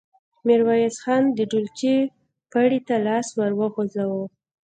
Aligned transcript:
ميرويس 0.45 0.95
خان 1.03 1.23
د 1.37 1.39
ډولچې 1.51 1.95
پړي 2.51 2.79
ته 2.87 2.95
لاس 3.05 3.27
ور 3.39 3.51
وغځاوه. 3.59 4.25